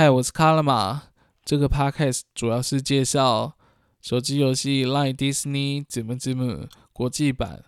[0.00, 1.02] 嗨，我是卡拉玛。
[1.44, 3.52] 这个 podcast 主要是介绍
[4.00, 7.62] 手机游戏《Line Disney》怎么怎么国际版。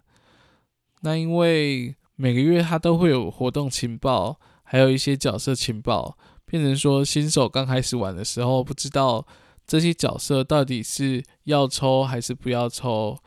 [1.02, 6.16] 那因为每个月它都会有活动情报，还有一些角色情报，
[6.46, 9.26] 变成说新手刚开始玩的时候，不知道
[9.66, 13.18] 这些角色到底是要抽还是不要抽，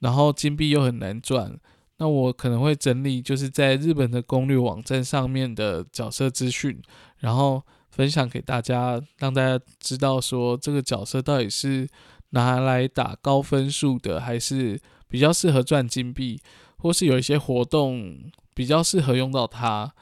[0.00, 1.60] 然后金币又很难赚。
[1.98, 6.80] 那我可能会整理就是在日本的攻略网站上面的角色资讯，
[7.18, 7.62] 然后。
[7.90, 11.88] 分享给大家，让大家知道说这个角色到底是
[12.30, 16.40] 拿来打高分数的，还是比较适合赚金币，
[16.76, 19.92] 或是有一些活动比较适合用到它，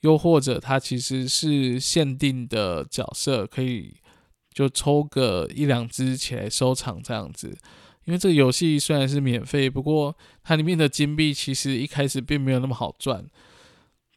[0.00, 3.96] 又或者它其实是限定的角色，可以
[4.52, 7.56] 就抽个一两只起来收藏这样子。
[8.06, 13.24] 因为这个游戏虽然是免费，不过它里面的金币其实一开始并没有那么好赚。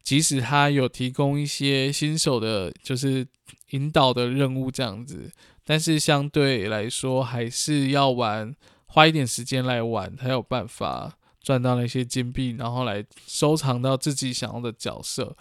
[0.02, 3.28] 即使它有提供一些新手的，就是
[3.72, 5.30] 引导的任务这样子，
[5.64, 8.56] 但是相对来说还是要玩，
[8.88, 15.36] 花一点时间来玩，才有办法赚到那些金币，然后来收藏到自己想要的角色。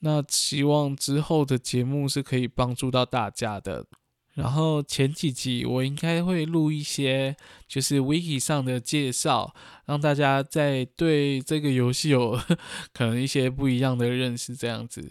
[0.00, 3.84] 那希望之后的节目是可以帮助到大家的。
[4.38, 7.34] 然后前几集我应该会录一些，
[7.66, 9.52] 就是 wiki 上的介绍，
[9.86, 12.38] 让大家在对这个游戏有
[12.94, 15.10] 可能一些不一样的认识，这样子，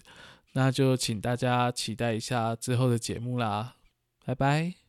[0.53, 3.75] 那就请大家期待一下之后的节目啦，
[4.25, 4.86] 拜拜。